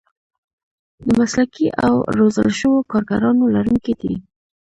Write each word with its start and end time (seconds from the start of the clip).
د 1.05 1.07
مسلکي 1.19 1.67
او 1.85 1.93
روزل 2.17 2.49
شوو 2.59 2.87
کارګرانو 2.91 3.45
لرونکي 3.55 3.93
دي. 4.01 4.13